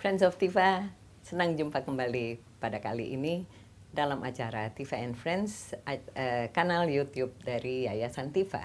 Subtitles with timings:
[0.00, 0.90] Friends of Tifa,
[1.20, 3.44] senang jumpa kembali pada kali ini
[3.92, 8.64] dalam acara Tifa and Friends, uh, kanal YouTube dari Yayasan Tifa.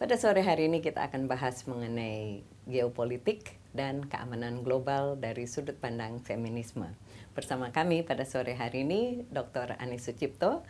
[0.00, 6.24] Pada sore hari ini kita akan bahas mengenai geopolitik dan keamanan global dari sudut pandang
[6.24, 6.88] feminisme.
[7.36, 9.76] Bersama kami pada sore hari ini Dr.
[9.76, 10.64] Anis Sucipto,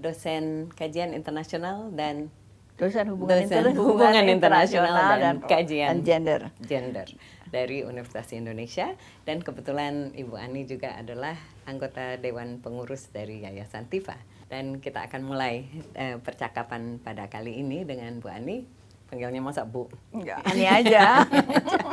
[0.00, 2.32] dosen kajian internasional dan
[2.80, 6.40] dosen hubungan, dosen hubungan internasional dan, dan kajian dan gender.
[6.64, 7.08] gender
[7.52, 8.96] dari Universitas Indonesia
[9.28, 11.36] dan kebetulan Ibu Ani juga adalah
[11.68, 14.16] anggota Dewan Pengurus dari Yayasan Tifa
[14.50, 18.79] dan kita akan mulai eh, percakapan pada kali ini dengan Bu Ani
[19.10, 21.26] panggilnya masa Bu Enggak, Ani aja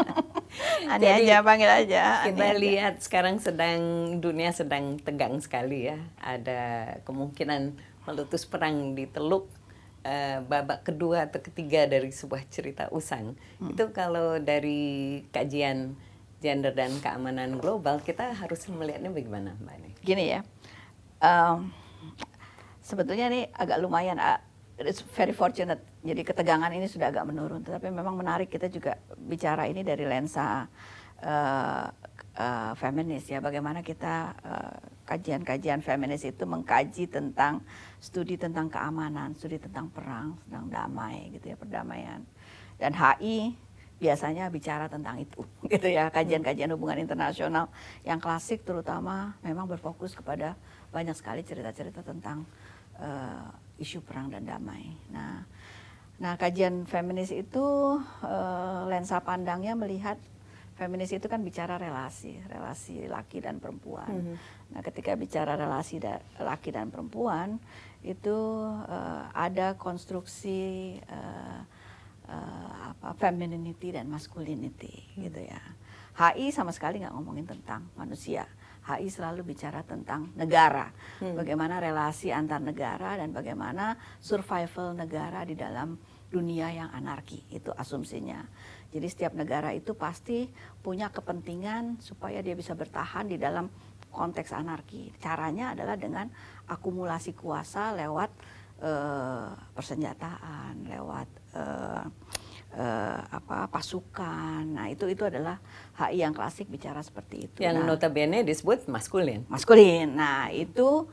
[0.94, 2.58] Ani Jadi, aja panggil aja Ani kita aja.
[2.62, 3.82] lihat sekarang sedang
[4.22, 7.76] dunia sedang tegang sekali ya ada kemungkinan
[8.08, 9.52] meletus perang di Teluk
[10.08, 13.36] uh, babak kedua atau ketiga dari sebuah cerita usang.
[13.60, 13.76] Hmm.
[13.76, 16.00] Itu kalau dari kajian
[16.40, 19.90] gender dan keamanan global kita harus melihatnya bagaimana, Mbak Ini?
[20.06, 20.40] Gini ya,
[21.20, 21.74] um,
[22.80, 24.40] sebetulnya ini agak lumayan, uh,
[24.80, 25.82] it's very fortunate.
[26.06, 30.70] Jadi ketegangan ini sudah agak menurun, tetapi memang menarik kita juga bicara ini dari lensa
[31.26, 31.86] uh,
[32.38, 34.38] uh, feminis ya, bagaimana kita
[35.10, 37.66] kajian-kajian uh, feminis itu mengkaji tentang
[37.98, 42.22] studi tentang keamanan, studi tentang perang, tentang damai gitu ya, perdamaian.
[42.78, 43.58] Dan HI
[43.98, 45.42] biasanya bicara tentang itu
[45.74, 47.74] gitu ya, kajian-kajian hubungan internasional
[48.06, 50.54] yang klasik terutama memang berfokus kepada
[50.94, 52.46] banyak sekali cerita-cerita tentang
[53.02, 53.50] uh,
[53.82, 54.94] isu perang dan damai.
[55.10, 55.46] Nah,
[56.18, 60.18] nah kajian feminis itu uh, lensa pandangnya melihat
[60.78, 64.10] feminis itu kan bicara relasi, relasi laki dan perempuan.
[64.14, 64.38] Mm -hmm.
[64.78, 67.58] Nah, ketika bicara relasi da laki dan perempuan,
[68.06, 68.38] itu
[68.86, 71.60] uh, ada konstruksi uh,
[72.30, 75.28] uh, apa femininity dan masculinity hmm.
[75.28, 75.62] gitu ya.
[76.18, 78.46] HI sama sekali nggak ngomongin tentang manusia.
[78.88, 80.88] HI selalu bicara tentang negara,
[81.20, 81.36] hmm.
[81.36, 86.00] bagaimana relasi antar negara dan bagaimana survival negara di dalam
[86.32, 88.48] dunia yang anarki itu asumsinya.
[88.92, 90.48] Jadi setiap negara itu pasti
[90.80, 93.68] punya kepentingan supaya dia bisa bertahan di dalam
[94.12, 95.12] konteks anarki.
[95.20, 96.32] Caranya adalah dengan
[96.72, 98.32] akumulasi kuasa lewat
[98.84, 102.04] uh, persenjataan, lewat uh,
[103.32, 104.62] apa pasukan.
[104.68, 105.58] Nah, itu itu adalah
[105.98, 107.58] HI yang klasik bicara seperti itu.
[107.64, 109.48] Yang nah, notabene disebut maskulin.
[109.50, 110.14] Maskulin.
[110.14, 111.10] Nah, itu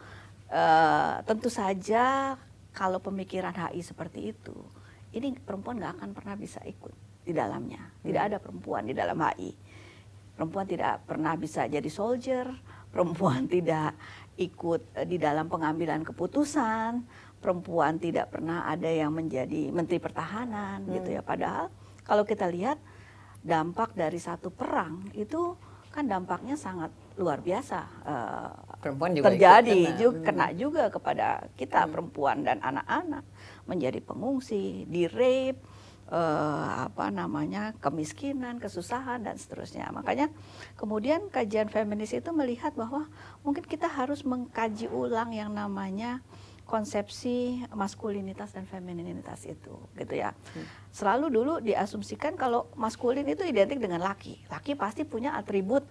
[0.53, 2.37] uh, tentu saja
[2.75, 4.57] kalau pemikiran HI seperti itu,
[5.15, 6.93] ini perempuan nggak akan pernah bisa ikut
[7.25, 7.81] di dalamnya.
[8.05, 8.29] Tidak hmm.
[8.35, 9.53] ada perempuan di dalam HI.
[10.35, 12.51] Perempuan tidak pernah bisa jadi soldier,
[12.93, 13.95] perempuan tidak
[14.37, 17.07] ikut eh, di dalam pengambilan keputusan,
[17.45, 20.93] perempuan tidak pernah ada yang menjadi menteri pertahanan hmm.
[20.97, 21.21] gitu ya.
[21.21, 21.69] Padahal
[22.09, 22.81] kalau kita lihat
[23.45, 25.53] dampak dari satu perang itu
[25.93, 28.51] kan dampaknya sangat luar biasa uh,
[28.83, 30.01] perempuan juga terjadi kena.
[30.01, 30.27] juga hmm.
[30.27, 31.91] kena juga kepada kita hmm.
[31.93, 33.23] perempuan dan anak-anak
[33.69, 35.63] menjadi pengungsi, di rape,
[36.11, 39.89] uh, apa namanya kemiskinan, kesusahan dan seterusnya.
[39.95, 40.29] Makanya
[40.75, 43.09] kemudian kajian feminis itu melihat bahwa
[43.47, 46.21] mungkin kita harus mengkaji ulang yang namanya
[46.65, 50.33] konsepsi maskulinitas dan femininitas itu gitu ya.
[50.33, 50.67] Hmm.
[50.91, 54.41] Selalu dulu diasumsikan kalau maskulin itu identik dengan laki.
[54.49, 55.85] Laki pasti punya atribut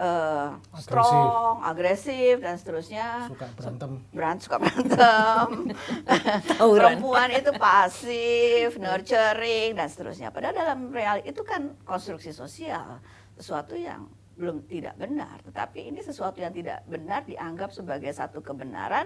[0.00, 3.28] uh, strong, agresif dan seterusnya.
[3.28, 3.90] Suka berantem.
[4.14, 5.46] Berant, suka berantem.
[6.58, 10.32] Perempuan itu pasif, nurturing dan seterusnya.
[10.32, 13.02] Padahal dalam real itu kan konstruksi sosial,
[13.36, 14.08] sesuatu yang
[14.40, 15.44] belum tidak benar.
[15.44, 19.04] Tetapi ini sesuatu yang tidak benar dianggap sebagai satu kebenaran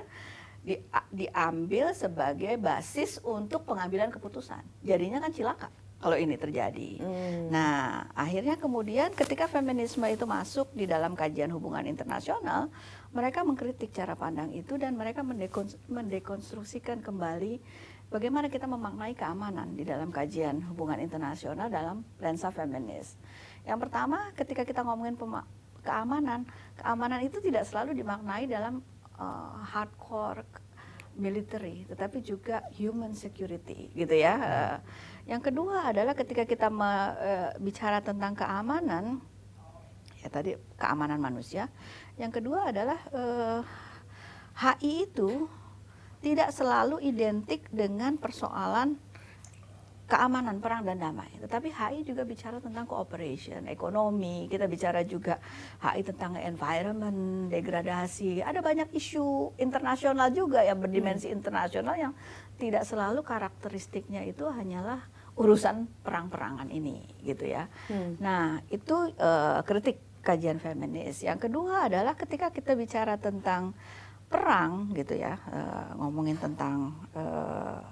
[0.65, 0.81] di,
[1.13, 4.65] diambil sebagai basis untuk pengambilan keputusan.
[4.81, 5.69] Jadinya kan cilaka
[6.01, 7.01] kalau ini terjadi.
[7.01, 7.49] Hmm.
[7.49, 12.69] Nah, akhirnya kemudian ketika feminisme itu masuk di dalam kajian hubungan internasional,
[13.13, 15.25] mereka mengkritik cara pandang itu dan mereka
[15.89, 17.57] mendekonstruksikan kembali
[18.13, 23.17] bagaimana kita memaknai keamanan di dalam kajian hubungan internasional dalam lensa feminis.
[23.65, 25.17] Yang pertama, ketika kita ngomongin
[25.81, 26.45] keamanan,
[26.77, 28.85] keamanan itu tidak selalu dimaknai dalam
[29.19, 30.45] uh, hardcore
[31.15, 34.35] military, tetapi juga human security, gitu ya.
[34.35, 34.77] Uh,
[35.25, 39.25] yang kedua adalah ketika kita me, e, bicara tentang keamanan,
[40.21, 41.73] ya tadi keamanan manusia.
[42.21, 43.23] Yang kedua adalah e,
[44.53, 45.49] HI itu
[46.21, 49.01] tidak selalu identik dengan persoalan
[50.05, 51.33] keamanan, perang dan damai.
[51.41, 54.45] Tetapi HI juga bicara tentang cooperation, ekonomi.
[54.53, 55.41] Kita bicara juga
[55.81, 58.45] HI tentang environment, degradasi.
[58.45, 61.37] Ada banyak isu internasional juga yang berdimensi hmm.
[61.41, 62.13] internasional yang
[62.61, 65.01] tidak selalu karakteristiknya itu hanyalah
[65.35, 67.67] urusan perang-perangan ini, gitu ya.
[67.89, 68.21] Hmm.
[68.21, 71.25] Nah itu uh, kritik kajian feminis.
[71.25, 73.73] Yang kedua adalah ketika kita bicara tentang
[74.29, 77.83] perang, gitu ya, uh, ngomongin tentang uh,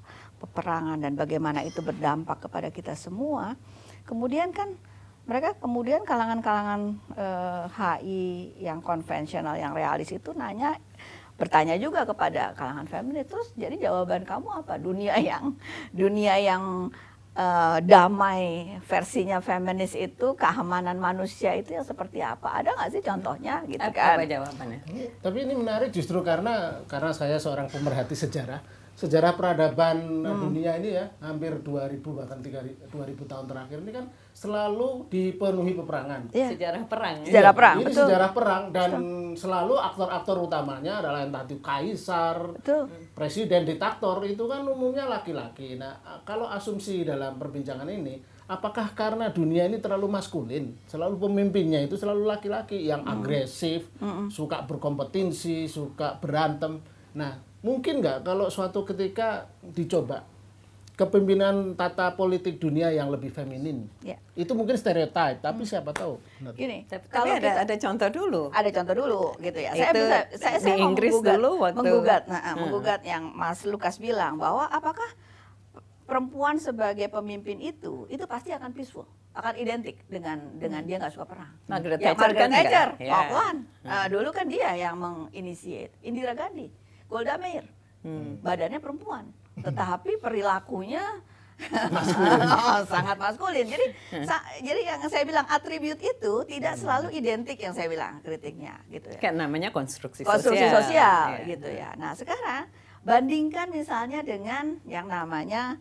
[0.43, 3.55] peperangan dan bagaimana itu berdampak kepada kita semua.
[4.03, 4.75] Kemudian kan
[5.23, 8.23] mereka kemudian kalangan-kalangan eh, HI
[8.59, 10.75] yang konvensional yang realis itu nanya
[11.39, 14.79] bertanya juga kepada kalangan feminis terus jadi jawaban kamu apa?
[14.79, 15.55] Dunia yang
[15.91, 16.93] dunia yang
[17.37, 22.62] uh, damai versinya feminis itu keamanan manusia itu yang seperti apa?
[22.62, 23.55] Ada nggak sih contohnya?
[23.65, 24.17] Gitu apa, kan.
[24.21, 24.81] apa jawabannya?
[25.25, 28.61] Tapi ini menarik justru karena karena saya seorang pemerhati sejarah
[28.93, 30.41] sejarah peradaban hmm.
[30.47, 36.33] dunia ini ya hampir 2000 bahkan 3000 2000 tahun terakhir ini kan selalu dipenuhi peperangan.
[36.33, 36.49] Ya.
[36.53, 37.17] Sejarah perang.
[37.23, 37.27] Ya.
[37.29, 37.77] Sejarah perang.
[37.77, 38.05] Ini betul.
[38.05, 39.37] sejarah perang dan betul.
[39.37, 42.89] selalu aktor-aktor utamanya adalah entah itu kaisar, betul.
[43.12, 45.77] presiden, diktator itu kan umumnya laki-laki.
[45.77, 48.19] Nah, kalau asumsi dalam perbincangan ini
[48.49, 53.12] apakah karena dunia ini terlalu maskulin, selalu pemimpinnya itu selalu laki-laki yang hmm.
[53.12, 54.33] agresif, hmm.
[54.33, 56.81] suka berkompetisi, suka berantem.
[57.17, 60.26] Nah, mungkin nggak kalau suatu ketika dicoba
[60.93, 63.88] kepemimpinan tata politik dunia yang lebih feminin.
[64.05, 64.20] Ya.
[64.37, 65.70] Itu mungkin stereotip, tapi hmm.
[65.70, 66.20] siapa tahu.
[66.53, 68.43] Gini, tapi, kalau ada kita, ada contoh dulu.
[68.53, 69.73] Ada contoh dulu gitu ya.
[69.73, 72.56] Itu saya bisa saya, saya Inggris menggugat, dulu waktu menggugat nah, hmm.
[72.61, 75.09] menggugat yang Mas Lukas bilang bahwa apakah
[76.05, 80.88] perempuan sebagai pemimpin itu itu pasti akan peaceful akan identik dengan dengan hmm.
[80.93, 81.53] dia nggak suka perang.
[81.73, 83.20] Margaret ya, Thatcher Margaret kan Thatcher, ya.
[83.32, 83.59] Hmm.
[83.81, 85.97] Uh, dulu kan dia yang menginisiate.
[86.05, 86.81] Indira Gandhi
[87.12, 87.69] Golda Meir.
[88.03, 88.41] Hmm.
[88.43, 89.31] Badannya perempuan,
[89.61, 91.05] tetapi perilakunya
[92.93, 93.67] sangat maskulin.
[93.69, 93.87] Jadi
[94.17, 94.26] hmm.
[94.26, 96.81] sa jadi yang saya bilang atribut itu tidak hmm.
[96.82, 99.19] selalu identik yang saya bilang kritiknya gitu ya.
[99.23, 100.82] Kayak namanya konstruksi, konstruksi sosial.
[100.82, 101.47] sosial yeah.
[101.47, 101.88] gitu ya.
[101.94, 102.67] Nah, sekarang
[103.03, 105.79] bandingkan misalnya dengan yang namanya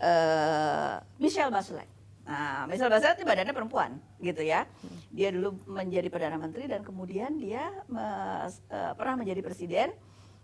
[0.00, 1.88] uh, Michelle Bachelet.
[2.22, 3.90] Nah, Michelle Bachelet ini badannya perempuan,
[4.20, 4.64] gitu ya.
[4.64, 4.98] Hmm.
[5.08, 8.46] Dia dulu menjadi perdana menteri dan kemudian dia uh,
[8.92, 9.92] pernah menjadi presiden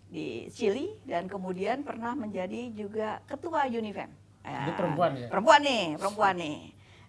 [0.08, 4.08] di Chili dan kemudian pernah menjadi juga ketua Unifem.
[4.48, 5.28] Ini perempuan ya?
[5.28, 6.58] Perempuan nih, perempuan nih.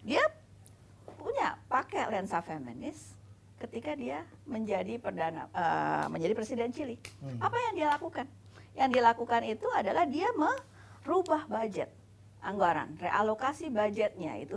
[0.04, 0.24] Dia
[1.16, 3.16] punya pakai lensa feminis
[3.60, 6.96] ketika dia menjadi perdana uh, menjadi presiden Chili.
[7.20, 7.40] Hmm.
[7.40, 8.26] Apa yang dia lakukan?
[8.76, 11.92] Yang dia lakukan itu adalah dia merubah budget
[12.40, 14.56] anggaran, realokasi budgetnya itu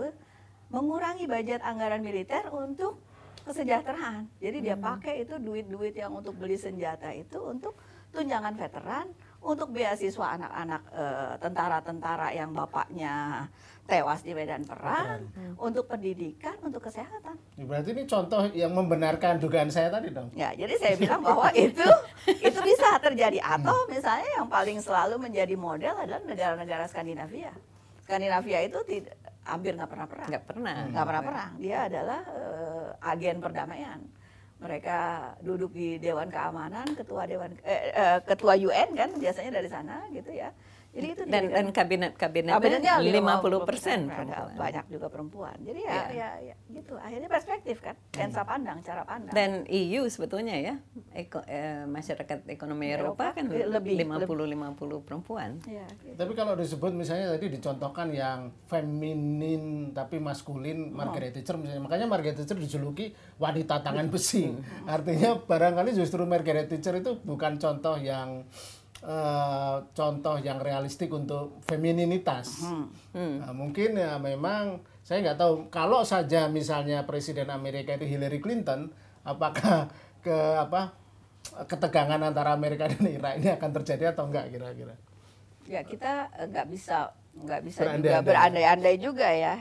[0.72, 3.00] mengurangi budget anggaran militer untuk
[3.44, 4.32] kesejahteraan.
[4.40, 4.84] Jadi dia hmm.
[4.88, 7.76] pakai itu duit-duit yang untuk beli senjata itu untuk
[8.14, 9.10] tunjangan veteran
[9.44, 13.46] untuk beasiswa anak-anak uh, tentara-tentara yang bapaknya
[13.84, 15.60] tewas di medan perang, hmm.
[15.60, 17.36] untuk pendidikan, untuk kesehatan.
[17.60, 20.32] Ya, berarti ini contoh yang membenarkan dugaan saya tadi dong.
[20.32, 21.84] Ya, jadi saya bilang bahwa itu
[22.40, 27.52] itu bisa terjadi atau misalnya yang paling selalu menjadi model adalah negara-negara Skandinavia.
[28.08, 30.28] Skandinavia itu tidak hampir nggak pernah perang.
[30.32, 30.78] Nggak pernah.
[30.88, 31.52] Nggak pernah perang.
[31.60, 34.00] Dia adalah uh, agen perdamaian
[34.64, 34.98] mereka
[35.44, 40.32] duduk di Dewan Keamanan, ketua Dewan eh, eh, ketua UN kan biasanya dari sana gitu
[40.32, 40.56] ya.
[40.94, 44.06] Jadi itu dan, dan kabinet kabinetnya lima puluh persen
[44.54, 45.58] banyak juga perempuan.
[45.66, 46.94] Jadi ya, ya, ya, ya gitu.
[47.02, 49.34] Akhirnya perspektif kan, lensa pandang, cara pandang.
[49.34, 50.78] Dan EU sebetulnya ya,
[51.18, 55.58] eko, eh, masyarakat ekonomi Eropa, Eropa kan lebih lima puluh lima puluh perempuan.
[55.66, 56.14] Ya, gitu.
[56.14, 61.02] Tapi kalau disebut misalnya tadi dicontohkan yang feminin tapi maskulin, oh.
[61.02, 64.54] Margaret Thatcher misalnya, makanya Margaret Thatcher dijuluki wanita tangan besi.
[64.86, 68.46] Artinya barangkali justru Margaret Thatcher itu bukan contoh yang
[69.04, 72.64] uh, contoh yang realistik untuk femininitas.
[72.64, 72.88] Hmm.
[73.12, 73.36] Hmm.
[73.44, 78.90] Nah, mungkin ya memang saya nggak tahu kalau saja misalnya presiden Amerika itu Hillary Clinton,
[79.28, 79.92] apakah
[80.26, 80.96] ke apa
[81.68, 84.96] ketegangan antara Amerika dan Irak ini akan terjadi atau enggak kira-kira?
[85.68, 89.56] Ya kita eh, nggak bisa nggak bisa berandai juga berandai-andai juga ya.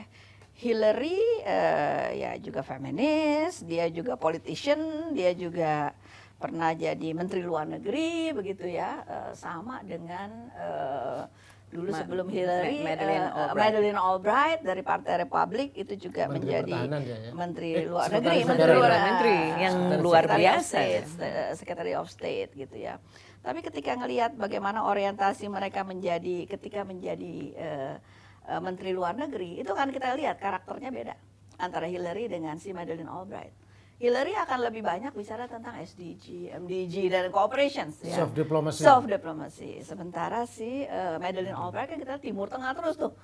[0.53, 1.17] Hillary
[1.49, 5.97] uh, ya juga feminis, dia juga politician, dia juga
[6.43, 11.23] pernah jadi menteri luar negeri begitu ya uh, sama dengan uh,
[11.71, 13.63] dulu Ma sebelum Hillary Madeleine uh, Albright.
[13.63, 17.31] Madeleine Albright dari Partai Republik itu juga menteri menjadi ya, ya?
[17.31, 21.43] menteri eh, luar negeri menteri luar negeri yang luar biasa State, ya.
[21.55, 22.99] Secretary of State gitu ya
[23.39, 27.95] tapi ketika ngelihat bagaimana orientasi mereka menjadi ketika menjadi uh,
[28.51, 31.15] uh, menteri luar negeri itu kan kita lihat karakternya beda
[31.55, 33.62] antara Hillary dengan si Madeleine Albright
[34.03, 38.19] Hillary akan lebih banyak bicara tentang SDG, MDG dan cooperations ya.
[38.19, 38.83] Soft diplomacy.
[38.83, 39.79] Soft diplomacy.
[39.79, 43.15] Sementara si uh, Madeleine Albright kan kita Timur Tengah terus tuh.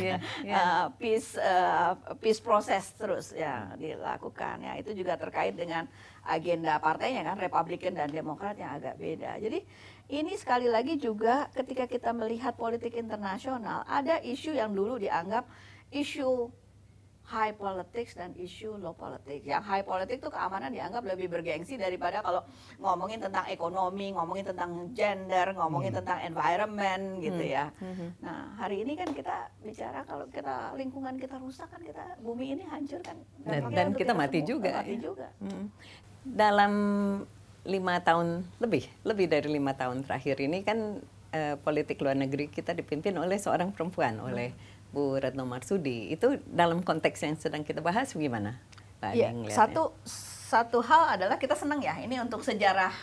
[0.00, 0.56] Iya, iya.
[0.56, 4.72] Uh, peace uh, peace process terus ya dilakukan ya.
[4.80, 5.84] Itu juga terkait dengan
[6.24, 9.36] agenda partainya kan Republikan dan Demokrat yang agak beda.
[9.36, 9.68] Jadi
[10.16, 15.44] ini sekali lagi juga ketika kita melihat politik internasional ada isu yang dulu dianggap
[15.92, 16.48] isu
[17.24, 19.42] high politics dan isu low politics.
[19.42, 22.44] Yang high politics itu keamanan dianggap lebih bergengsi daripada kalau
[22.76, 25.98] ngomongin tentang ekonomi, ngomongin tentang gender, ngomongin Hmm.
[26.04, 27.54] tentang environment gitu Hmm.
[27.56, 27.64] ya.
[27.80, 28.08] Mhm.
[28.20, 32.64] Nah, hari ini kan kita bicara kalau kita lingkungan kita rusak kan kita bumi ini
[32.68, 33.16] hancur kan.
[33.40, 35.00] Dan- dan kita kita mati semua, juga, Mati ya.
[35.00, 35.26] juga.
[35.40, 35.64] Mm.
[36.24, 36.72] Dalam
[37.64, 38.28] lima tahun
[38.58, 41.00] lebih, lebih dari lima tahun terakhir ini kan
[41.32, 44.54] eh, politik luar negeri kita dipimpin oleh seorang perempuan, oleh
[44.94, 46.14] Bu Retno Marsudi.
[46.14, 48.62] Itu dalam konteks yang sedang kita bahas gimana?
[49.02, 49.52] Pak ngelihatnya?
[49.52, 49.82] satu
[50.48, 52.94] satu hal adalah kita senang ya ini untuk sejarah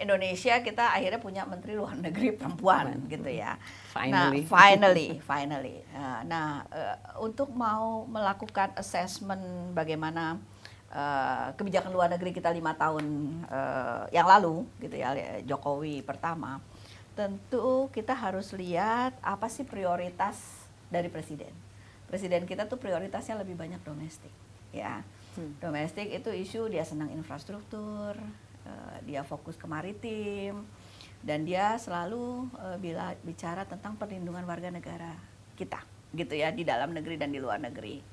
[0.00, 3.58] Indonesia kita akhirnya punya menteri luar negeri perempuan gitu ya.
[3.92, 4.40] Finally.
[4.42, 5.76] Nah, finally, finally.
[5.92, 10.40] Nah, Nah, eh, untuk mau melakukan assessment bagaimana
[10.88, 13.04] eh, kebijakan luar negeri kita lima tahun
[13.46, 15.12] eh, yang lalu gitu ya
[15.44, 16.58] Jokowi pertama,
[17.12, 20.61] tentu kita harus lihat apa sih prioritas
[20.92, 21.50] dari presiden.
[22.04, 24.28] Presiden kita tuh prioritasnya lebih banyak domestik,
[24.68, 25.00] ya.
[25.32, 25.56] Hmm.
[25.64, 28.12] Domestik itu isu dia senang infrastruktur,
[28.68, 30.68] eh, dia fokus ke maritim,
[31.24, 35.16] dan dia selalu eh, bila bicara tentang perlindungan warga negara
[35.56, 35.80] kita,
[36.12, 38.04] gitu ya di dalam negeri dan di luar negeri.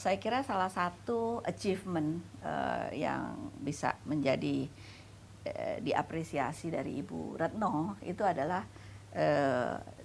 [0.00, 4.66] Saya kira salah satu achievement eh, yang bisa menjadi
[5.82, 8.62] diapresiasi dari Ibu Retno itu adalah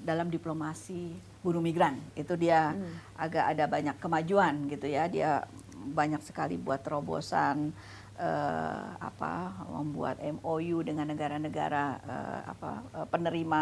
[0.02, 1.98] dalam diplomasi buruh migran.
[2.18, 2.74] Itu dia
[3.18, 5.08] agak ada banyak kemajuan gitu ya.
[5.10, 5.46] Dia
[5.88, 7.72] banyak sekali buat terobosan
[8.18, 13.62] eh, apa membuat MOU dengan negara-negara eh, apa eh, penerima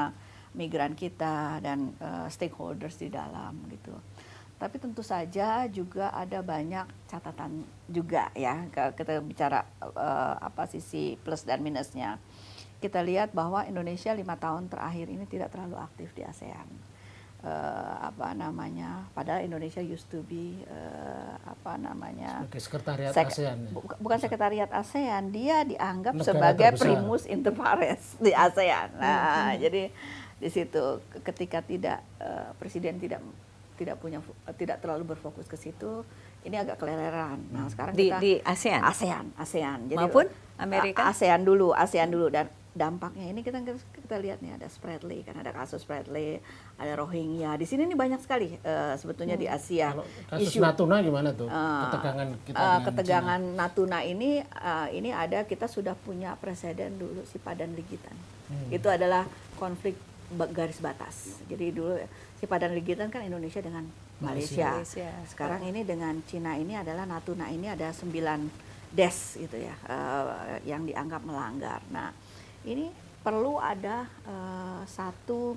[0.56, 3.94] migran kita dan eh, stakeholders di dalam gitu.
[4.56, 11.44] Tapi tentu saja juga ada banyak catatan juga ya kita bicara eh, apa sisi plus
[11.44, 12.18] dan minusnya.
[12.80, 16.95] Kita lihat bahwa Indonesia lima tahun terakhir ini tidak terlalu aktif di ASEAN.
[17.38, 17.50] Eh,
[18.02, 19.06] apa namanya?
[19.12, 22.42] Padahal Indonesia used to be eh, apa namanya?
[22.42, 23.58] Sebagai sekretariat Sek- ASEAN.
[23.60, 23.70] ya.
[23.70, 26.82] bu- bukan sekretariat ASEAN, dia dianggap Negara sebagai terbesar.
[26.90, 28.88] primus inter pares di ASEAN.
[28.92, 29.94] Hmm, Nah, jadi
[30.36, 33.22] di situ ke- ketika tidak eh, presiden tidak
[33.76, 34.26] tidak punya
[34.56, 36.02] tidak terlalu berfokus ke situ,
[36.42, 37.46] ini agak keleleran.
[37.52, 38.82] Nah, sekarang Di- kita di ASEAN?
[38.82, 39.80] ASEAN, ASEAN.
[39.92, 41.06] Maupun eh, Amerika?
[41.06, 43.64] ASEAN dulu, ASEAN dulu dan dampaknya ini kita
[43.96, 46.44] kita lihat nih ada Spratly kan ada kasus Spratly,
[46.76, 47.56] ada Rohingya.
[47.56, 49.96] Di sini nih banyak sekali eh, sebetulnya di Asia.
[49.96, 50.60] Kalau kasus isu.
[50.60, 51.48] Natuna gimana tuh?
[51.48, 57.00] Ah, ketegangan kita eh, dengan ketegangan Natuna ini eh, ini ada kita sudah punya presiden
[57.00, 58.14] dulu si Padan Ligitan.
[58.52, 58.68] Hmm.
[58.68, 59.24] Itu adalah
[59.56, 59.96] konflik
[60.52, 61.40] garis batas.
[61.48, 61.96] Jadi dulu
[62.36, 63.88] si Padan Ligitan kan Indonesia dengan
[64.20, 64.84] Malaysia.
[64.84, 65.16] Malaysia.
[65.32, 70.84] Sekarang ini dengan Cina ini adalah Natuna ini ada sembilan des gitu ya eh, yang
[70.84, 71.80] dianggap melanggar.
[71.88, 72.25] Nah
[72.66, 72.90] ini
[73.22, 75.56] perlu ada eh, satu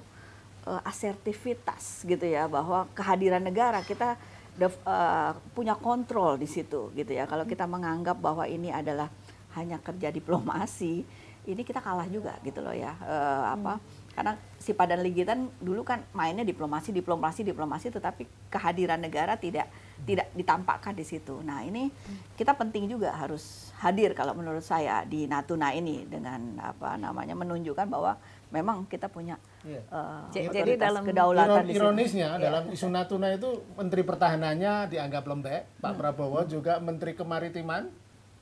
[0.69, 4.17] eh, asertivitas gitu ya bahwa kehadiran negara kita
[4.61, 7.25] eh, punya kontrol di situ gitu ya.
[7.25, 9.09] Kalau kita menganggap bahwa ini adalah
[9.57, 11.03] hanya kerja diplomasi,
[11.49, 12.93] ini kita kalah juga gitu loh ya.
[13.05, 13.81] Eh, apa?
[14.19, 19.71] Karena si Padan Ligitan dulu kan mainnya diplomasi, diplomasi, diplomasi, tetapi kehadiran negara tidak
[20.03, 21.39] tidak ditampakkan di situ.
[21.39, 21.87] Nah ini
[22.35, 27.87] kita penting juga harus hadir kalau menurut saya di Natuna ini dengan apa namanya menunjukkan
[27.87, 28.19] bahwa
[28.51, 29.87] memang kita punya Iya.
[30.35, 32.43] eh, Jadi dalam kedaulatan Iron- di ironisnya Iya.
[32.43, 35.99] dalam isu Natuna itu Menteri Pertahanannya dianggap lembek, Pak Hmm.
[36.03, 37.87] Prabowo juga Menteri Kemaritiman.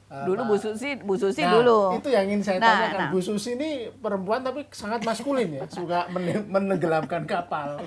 [0.06, 1.78] Eh, Dulu Pak- Bu Susi, Bu Susi Nah, dulu.
[1.94, 2.98] Itu yang ingin saya Nah, tanyakan.
[3.00, 3.10] nah.
[3.10, 7.78] Bu Susi ini perempuan tapi sangat maskulin ya, suka men- menenggelamkan kapal.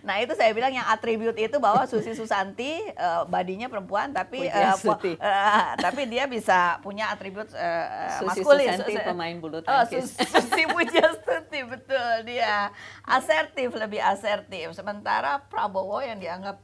[0.00, 4.72] Nah itu saya bilang yang atribut itu bahwa Susi Susanti eh, badinya perempuan tapi eh,
[4.74, 5.14] Suti.
[5.14, 8.68] eh, tapi dia bisa punya atribut eh, Susi maskulin.
[8.72, 10.10] Susanti, Su- su- pemain bulu Oh, tangkis.
[10.10, 12.72] Sus- Susi Pujastuti betul dia
[13.04, 14.72] asertif lebih asertif.
[14.72, 16.58] Sementara Prabowo yang dianggap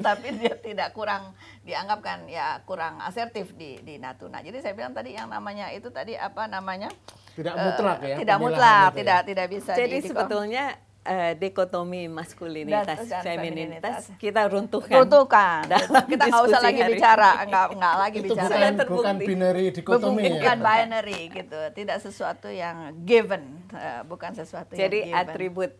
[0.00, 4.40] tapi dia tidak kurang dianggap kan ya kurang asertif di di Natuna.
[4.40, 6.88] Jadi saya bilang tadi yang namanya itu tadi apa namanya
[7.32, 8.16] Tidak eh, mutlak ya.
[8.16, 8.98] Tidak pemilahan mutlak, itu ya.
[8.98, 9.72] tidak tidak bisa.
[9.72, 10.64] Jadi di- di- sebetulnya
[11.00, 14.20] eh, dikotomi maskulinitas, Dan- dan feminitas feminitas.
[14.20, 14.96] kita runtuhkan.
[14.98, 15.60] runtuhkan.
[15.66, 18.52] Dalam Kita nggak usah lagi hari bicara, nggak nggak lagi Itu bicara.
[18.52, 20.30] bukan, bukan binary dikotomi ya.
[20.36, 23.40] bukan binary gitu, tidak sesuatu yang given,
[23.72, 25.32] eh, bukan sesuatu Jadi yang given.
[25.32, 25.72] atribut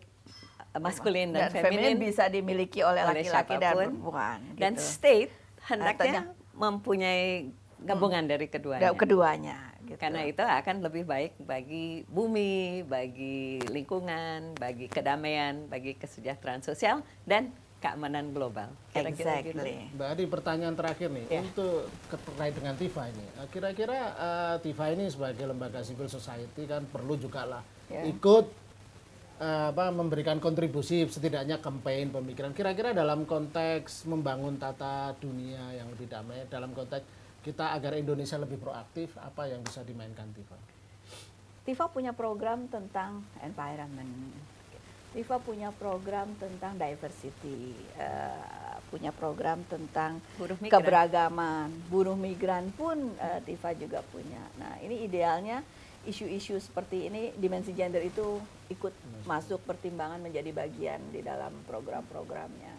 [0.77, 4.37] maskulin dan, dan feminin bisa dimiliki oleh laki-laki dan perempuan.
[4.53, 4.85] dan gitu.
[4.85, 5.65] state Tanya.
[5.65, 6.21] hendaknya
[6.53, 7.49] mempunyai
[7.79, 8.93] gabungan dari keduanya.
[8.93, 9.57] keduanya
[9.87, 9.97] gitu.
[9.97, 17.49] Karena itu akan lebih baik bagi bumi, bagi lingkungan, bagi kedamaian, bagi kesejahteraan sosial dan
[17.79, 18.69] keamanan global.
[18.91, 19.55] Kira-kira gitu.
[19.55, 19.95] exactly.
[19.95, 21.39] Mbak Adi, pertanyaan terakhir nih Ya.
[21.39, 23.25] untuk terkait dengan TIFA ini.
[23.39, 28.03] Eh, Kira-kira eh, TIFA ini sebagai lembaga civil society kan perlu juga lah Ya.
[28.05, 28.51] ikut
[29.39, 32.51] apa memberikan kontribusi setidaknya campaign pemikiran.
[32.51, 37.07] Kira-kira dalam konteks membangun tata dunia yang lebih damai, dalam konteks
[37.39, 40.59] kita agar Indonesia lebih proaktif, apa yang bisa dimainkan TIFA?
[41.63, 44.11] TIFA punya program tentang environment.
[45.15, 50.73] TIFA punya program tentang diversity, eh, punya program tentang Buruh migran.
[50.75, 54.43] keberagaman, buruh migran pun eh, TIFA juga punya.
[54.59, 55.63] Nah ini idealnya
[56.09, 58.91] isu-isu seperti ini dimensi gender itu ikut
[59.23, 62.73] masuk pertimbangan menjadi bagian di dalam program-programnya.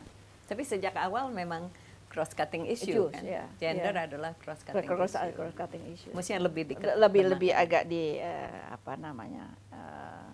[0.44, 1.70] Tapi sejak awal memang
[2.06, 3.22] cross cutting issue Issues, kan.
[3.22, 4.02] ya, Gender ya.
[4.04, 5.30] adalah cross cutting Cross, issue.
[5.32, 6.10] cross cutting issue.
[6.10, 10.28] Mestinya lebih di lebih lebih agak di eh, apa namanya eh,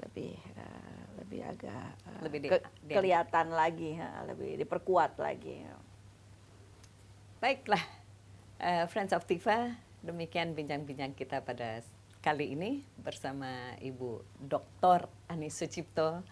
[0.00, 5.68] lebih eh, lebih agak eh, Lebih di- ke- di- kelihatan lagi ha, lebih diperkuat lagi
[7.38, 7.82] Baiklah,
[8.56, 11.82] eh, Friends of Tifa, demikian bincang-bincang kita pada
[12.22, 15.10] kali ini bersama Ibu Dr.
[15.26, 16.22] Ani Sucipto.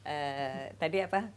[0.00, 1.28] Eh, tadi apa?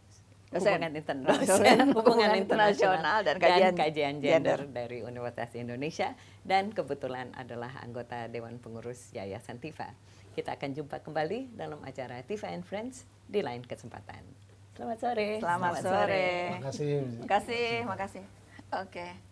[0.47, 0.79] Dosen.
[0.79, 4.71] Hubungan internasional, Dosen hubungan hubungan internasional internasional dan kajian kajian gender, gender.
[4.71, 6.15] dari Universitas Indonesia
[6.47, 9.91] dan kebetulan adalah anggota Dewan Pengurus Yayasan Tifa.
[10.39, 14.23] Kita akan jumpa kembali dalam acara Tifa and Friends di lain kesempatan.
[14.79, 15.29] Selamat sore.
[15.43, 16.27] selamat, sore.
[16.31, 16.95] Terima kasih.
[17.11, 18.23] Terima kasih, makasih.
[18.71, 19.26] Oke.